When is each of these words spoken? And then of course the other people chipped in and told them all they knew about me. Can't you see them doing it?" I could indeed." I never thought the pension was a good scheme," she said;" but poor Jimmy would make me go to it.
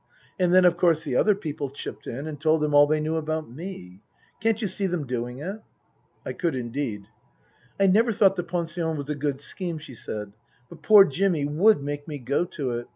And 0.39 0.51
then 0.51 0.65
of 0.65 0.77
course 0.77 1.03
the 1.03 1.15
other 1.15 1.35
people 1.35 1.69
chipped 1.69 2.07
in 2.07 2.25
and 2.25 2.41
told 2.41 2.61
them 2.61 2.73
all 2.73 2.87
they 2.87 2.99
knew 2.99 3.17
about 3.17 3.51
me. 3.51 4.01
Can't 4.41 4.59
you 4.59 4.67
see 4.67 4.87
them 4.87 5.05
doing 5.05 5.37
it?" 5.37 5.57
I 6.25 6.33
could 6.33 6.55
indeed." 6.55 7.03
I 7.79 7.85
never 7.85 8.11
thought 8.11 8.35
the 8.35 8.41
pension 8.43 8.97
was 8.97 9.11
a 9.11 9.15
good 9.15 9.39
scheme," 9.39 9.77
she 9.77 9.93
said;" 9.93 10.33
but 10.69 10.81
poor 10.81 11.05
Jimmy 11.05 11.45
would 11.45 11.83
make 11.83 12.07
me 12.07 12.17
go 12.17 12.45
to 12.45 12.71
it. 12.79 12.87